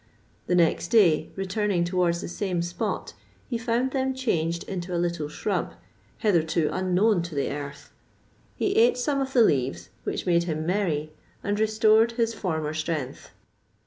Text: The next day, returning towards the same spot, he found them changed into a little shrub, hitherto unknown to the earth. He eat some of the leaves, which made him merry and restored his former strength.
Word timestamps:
The 0.47 0.55
next 0.55 0.87
day, 0.87 1.29
returning 1.35 1.83
towards 1.83 2.21
the 2.21 2.27
same 2.27 2.63
spot, 2.63 3.13
he 3.47 3.59
found 3.59 3.91
them 3.91 4.15
changed 4.15 4.63
into 4.63 4.95
a 4.95 4.97
little 4.97 5.27
shrub, 5.29 5.75
hitherto 6.17 6.69
unknown 6.73 7.21
to 7.21 7.35
the 7.35 7.51
earth. 7.51 7.91
He 8.55 8.75
eat 8.83 8.97
some 8.97 9.21
of 9.21 9.33
the 9.33 9.43
leaves, 9.43 9.89
which 10.03 10.25
made 10.25 10.45
him 10.45 10.65
merry 10.65 11.13
and 11.43 11.59
restored 11.59 12.13
his 12.13 12.33
former 12.33 12.73
strength. 12.73 13.29